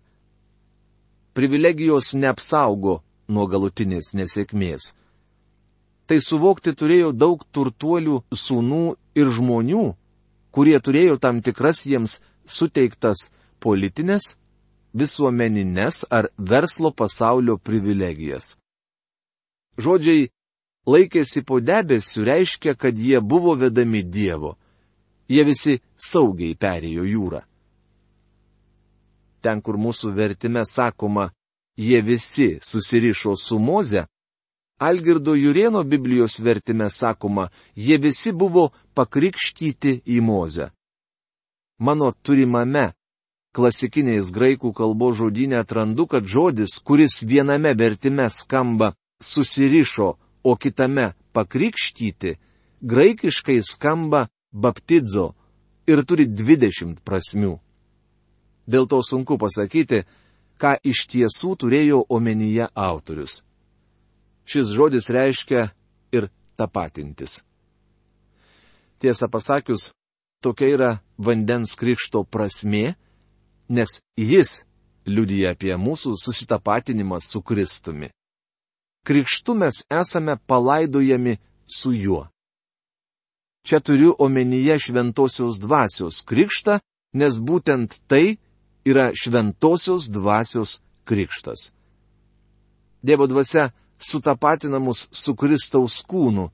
Privilegijos 1.38 2.14
neapsaugo 2.18 3.02
nuo 3.30 3.46
galutinės 3.50 4.14
nesėkmės. 4.18 4.94
Tai 6.10 6.18
suvokti 6.22 6.74
turėjo 6.74 7.14
daug 7.14 7.46
turtuolių 7.54 8.20
sūnų 8.34 8.84
ir 9.18 9.30
žmonių, 9.38 9.86
kurie 10.54 10.78
turėjo 10.82 11.18
tam 11.22 11.42
tikras 11.46 11.86
jiems 11.86 12.20
suteiktas 12.46 13.30
politinės 13.64 14.34
visuomeninės 14.94 16.04
ar 16.10 16.30
verslo 16.38 16.90
pasaulio 16.92 17.58
privilegijas. 17.58 18.56
Žodžiai 19.78 20.30
laikėsi 20.88 21.44
po 21.46 21.60
debesiu, 21.60 22.24
reiškia, 22.28 22.76
kad 22.76 22.98
jie 22.98 23.22
buvo 23.22 23.56
vedami 23.56 24.04
Dievo. 24.04 24.56
Jie 25.30 25.44
visi 25.48 25.80
saugiai 25.98 26.56
perėjo 26.56 27.06
jūrą. 27.08 27.42
Ten, 29.44 29.62
kur 29.62 29.76
mūsų 29.80 30.14
vertime 30.16 30.64
sakoma, 30.68 31.30
jie 31.76 32.02
visi 32.02 32.58
susirišo 32.64 33.36
su 33.36 33.60
Moze, 33.60 34.06
Algirdo 34.80 35.36
Jurieno 35.36 35.84
Biblijos 35.84 36.40
vertime 36.40 36.90
sakoma, 36.90 37.50
jie 37.76 37.98
visi 37.98 38.32
buvo 38.32 38.72
pakrikštyti 38.94 40.02
į 40.06 40.20
Mozę. 40.22 40.72
Mano 41.80 42.12
turimame 42.12 42.92
klasikiniais 43.56 44.32
graikų 44.34 44.74
kalbos 44.74 45.18
žodinė 45.22 45.62
atrandu, 45.62 46.08
kad 46.08 46.26
žodis, 46.26 46.80
kuris 46.84 47.22
viename 47.24 47.74
vertime 47.78 48.28
skamba 48.30 48.94
susirišo, 49.22 50.16
o 50.44 50.56
kitame 50.56 51.14
pakrikštyti, 51.34 52.36
graikiškai 52.82 53.60
skamba 53.64 54.28
baptizo 54.52 55.34
ir 55.88 56.04
turi 56.06 56.28
20 56.28 57.00
prasmių. 57.04 57.58
Dėl 58.68 58.88
to 58.88 59.02
sunku 59.04 59.38
pasakyti, 59.40 60.04
ką 60.60 60.78
iš 60.84 61.08
tiesų 61.12 61.56
turėjo 61.60 62.04
omenyje 62.10 62.70
autorius. 62.76 63.42
Šis 64.48 64.72
žodis 64.76 65.10
reiškia 65.12 65.68
ir 66.16 66.30
tapatintis. 66.60 67.42
Tiesą 69.04 69.28
pasakius, 69.28 69.92
tokia 70.44 70.70
yra 70.76 70.92
vandens 71.18 71.76
krikšto 71.76 72.24
prasme, 72.24 72.96
nes 73.68 74.00
jis 74.16 74.62
liudija 75.08 75.52
apie 75.56 75.76
mūsų 75.76 76.16
susitapatinimą 76.20 77.20
su 77.24 77.42
Kristumi. 77.44 78.12
Krikštu 79.04 79.54
mes 79.54 79.84
esame 79.90 80.38
palaidojami 80.48 81.38
su 81.68 81.94
juo. 81.94 82.28
Čia 83.68 83.80
turiu 83.80 84.16
omenyje 84.20 84.80
šventosios 84.80 85.60
dvasios 85.60 86.22
krikštą, 86.22 86.80
nes 87.14 87.40
būtent 87.40 88.00
tai 88.08 88.38
yra 88.86 89.12
šventosios 89.16 90.08
dvasios 90.12 90.82
krikštas. 91.04 91.72
Dievo 93.04 93.28
dvasia 93.28 93.70
sutapatina 94.00 94.80
mus 94.80 95.08
su 95.12 95.36
Kristaus 95.36 96.04
kūnu. 96.08 96.50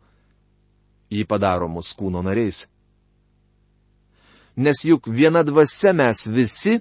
Jį 1.09 1.25
padaro 1.25 1.67
mus 1.67 1.93
kūno 1.97 2.21
nariais. 2.25 2.67
Nes 4.55 4.81
juk 4.85 5.07
viena 5.07 5.43
dvasia 5.43 5.93
mes 5.93 6.27
visi 6.27 6.79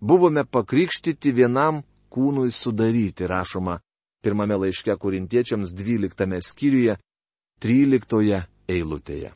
buvome 0.00 0.44
pakrikštyti 0.44 1.32
vienam 1.32 1.82
kūnui 2.12 2.52
sudaryti, 2.52 3.28
rašoma 3.28 3.78
pirmame 4.22 4.56
laiške 4.56 4.96
korintiečiams 4.96 5.72
12 5.74 6.40
skyriuje, 6.50 6.96
13 7.62 8.42
eilutėje. 8.68 9.32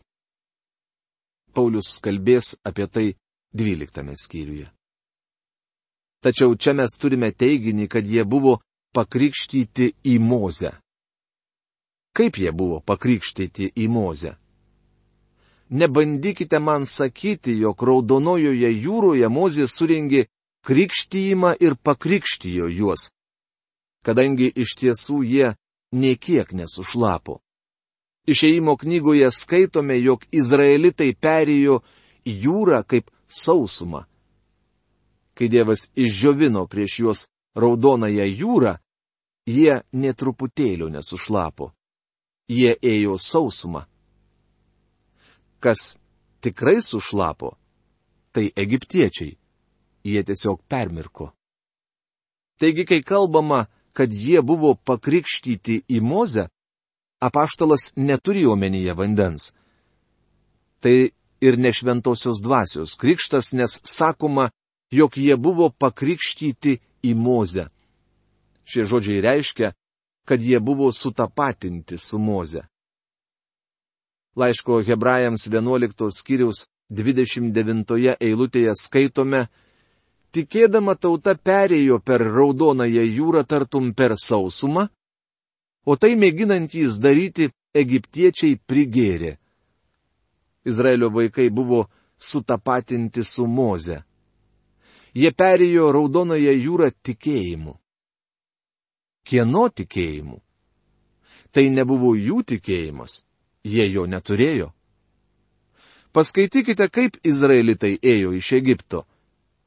Paulius 1.52 1.98
kalbės 2.00 2.56
apie 2.64 2.86
tai 2.86 3.06
12 3.54 4.14
skyriuje. 4.16 4.68
Tačiau 6.22 6.54
čia 6.54 6.72
mes 6.72 6.92
turime 7.00 7.32
teiginį, 7.34 7.88
kad 7.90 8.06
jie 8.06 8.24
buvo 8.24 8.60
pakrikštyti 8.94 9.88
į 10.06 10.18
Mozę. 10.22 10.70
Kaip 12.14 12.38
jie 12.38 12.52
buvo 12.52 12.78
pakrikštyti 12.80 13.72
į 13.74 13.88
Mozę? 13.88 14.36
Nebandykite 15.72 16.60
man 16.60 16.84
sakyti, 16.84 17.56
jog 17.58 17.82
raudonojoje 17.82 18.70
jūroje 18.70 19.28
Mozė 19.32 19.66
suringė 19.66 20.26
krikštyjimą 20.68 21.56
ir 21.64 21.74
pakrikštijo 21.74 22.68
juos, 22.68 23.08
kadangi 24.06 24.50
iš 24.54 24.74
tiesų 24.78 25.22
jie 25.24 25.54
niekiek 25.92 26.52
nesušlapo. 26.52 27.40
Išėjimo 28.26 28.76
knygoje 28.78 29.30
skaitome, 29.34 29.98
jog 29.98 30.22
izraelitai 30.30 31.10
perėjo 31.14 31.80
jūrą 32.24 32.82
kaip 32.86 33.10
sausumą. 33.26 34.04
Kai 35.34 35.48
Dievas 35.48 35.88
išžiovino 35.96 36.66
prieš 36.70 36.98
juos 37.00 37.20
raudonąją 37.58 38.26
jūrą, 38.28 38.76
jie 39.46 39.80
netruputėlio 39.92 40.90
nesušlapo. 40.92 41.72
Jie 42.48 42.76
ėjo 42.78 43.16
sausumą. 43.18 43.86
Kas 45.62 45.96
tikrai 46.42 46.82
sušlapo, 46.82 47.56
tai 48.32 48.50
egiptiečiai. 48.56 49.38
Jie 50.02 50.22
tiesiog 50.26 50.64
permirko. 50.66 51.30
Taigi, 52.58 52.84
kai 52.84 53.02
kalbama, 53.06 53.68
kad 53.92 54.12
jie 54.12 54.42
buvo 54.42 54.74
pakrikštyti 54.74 55.82
į 55.88 56.00
Mozę, 56.00 56.48
apaštalas 57.20 57.92
neturi 57.96 58.46
omenyje 58.46 58.94
vandens. 58.94 59.52
Tai 60.82 61.10
ir 61.42 61.58
nešventosios 61.58 62.42
dvasios 62.42 62.96
krikštas, 62.98 63.52
nes 63.52 63.80
sakoma, 63.84 64.50
jog 64.90 65.16
jie 65.18 65.36
buvo 65.36 65.70
pakrikštyti 65.70 66.78
į 67.02 67.14
Mozę. 67.14 67.68
Šie 68.64 68.84
žodžiai 68.86 69.22
reiškia, 69.22 69.72
kad 70.24 70.42
jie 70.42 70.60
buvo 70.60 70.92
sutapatinti 70.92 71.98
su 71.98 72.18
Moze. 72.18 72.62
Laiško 74.36 74.82
hebrajams 74.86 75.46
11 75.46 76.08
skyriaus 76.10 76.66
29 76.90 78.16
eilutėje 78.20 78.72
skaitome, 78.80 79.46
tikėdama 80.32 80.94
tauta 80.96 81.34
perėjo 81.36 81.98
per 82.00 82.24
raudonąją 82.26 83.04
jūrą 83.08 83.44
tartum 83.48 83.92
per 83.94 84.16
sausumą, 84.18 84.86
o 85.86 85.96
tai 85.96 86.14
mėginantys 86.16 87.00
daryti 87.02 87.50
egiptiečiai 87.74 88.56
prigėrė. 88.66 89.36
Izraelio 90.64 91.10
vaikai 91.10 91.50
buvo 91.50 91.86
sutapatinti 92.18 93.24
su 93.26 93.46
Moze 93.46 94.02
jie 95.14 95.30
perėjo 95.32 95.90
raudonąją 95.92 96.52
jūrą 96.56 96.90
tikėjimu. 97.04 97.76
Kieno 99.28 99.68
tikėjimu? 99.68 100.40
Tai 101.52 101.64
nebuvo 101.68 102.14
jų 102.16 102.42
tikėjimas, 102.48 103.20
jie 103.64 103.84
jo 103.92 104.06
neturėjo. 104.08 104.72
Paskaitykite, 106.12 106.88
kaip 106.88 107.16
izraelitai 107.24 107.98
ėjo 108.00 108.32
iš 108.36 108.52
Egipto. 108.56 109.04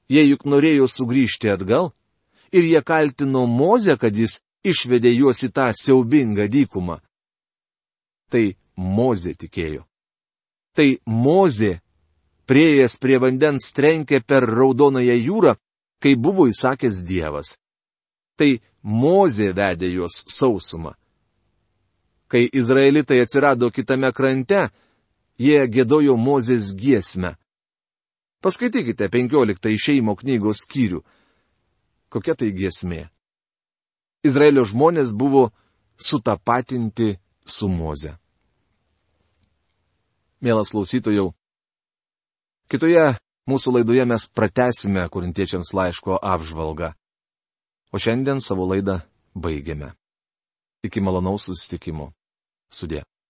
Jie 0.10 0.26
juk 0.30 0.46
norėjo 0.46 0.88
sugrįžti 0.92 1.50
atgal 1.50 1.92
ir 2.54 2.64
jie 2.64 2.82
kaltino 2.86 3.46
Mozę, 3.50 3.98
kad 3.98 4.16
jis 4.16 4.40
išvedė 4.66 5.12
juos 5.16 5.42
į 5.46 5.50
tą 5.54 5.72
siaubingą 5.74 6.48
dykumą. 6.52 7.00
Tai 8.30 8.46
Mozė 8.78 9.36
tikėjo. 9.40 9.86
Tai 10.76 10.88
Mozė 11.08 11.80
prieėjęs 12.50 12.98
prie 13.02 13.18
vandens 13.22 13.72
trenkė 13.74 14.22
per 14.22 14.46
raudonąją 14.50 15.16
jūrą, 15.18 15.56
kai 16.02 16.16
buvo 16.16 16.48
įsakęs 16.52 17.02
Dievas. 17.08 17.56
Tai 18.38 18.60
Mozė 18.84 19.54
vedė 19.56 19.90
juos 19.90 20.22
sausumą. 20.30 20.94
Kai 22.28 22.46
izraelitai 22.52 23.22
atsirado 23.24 23.72
kitame 23.72 24.12
krante, 24.14 24.68
jie 25.38 25.62
gėdojo 25.72 26.18
Mozės 26.18 26.74
giesmę. 26.76 27.36
Paskaitykite 28.46 29.10
15 29.10 29.72
išeimo 29.74 30.14
knygos 30.20 30.62
skyrių. 30.68 31.00
Kokia 32.14 32.36
tai 32.38 32.52
giesmė? 32.54 33.08
Izraelio 34.26 34.66
žmonės 34.70 35.10
buvo 35.14 35.50
sutapatinti 35.98 37.16
su 37.42 37.70
Moze. 37.70 38.14
Mielas 40.46 40.70
klausytojau, 40.70 41.32
Kitoje 42.66 43.02
mūsų 43.46 43.76
laidoje 43.76 44.04
mes 44.10 44.24
pratesime 44.26 45.04
korintiečiams 45.14 45.70
laiško 45.78 46.18
apžvalgą. 46.18 46.96
O 47.94 48.02
šiandien 48.02 48.42
savo 48.42 48.66
laidą 48.66 49.04
baigiame. 49.38 49.92
Iki 50.82 51.04
malonaus 51.06 51.46
susitikimo. 51.46 52.10
Sudė. 52.74 53.04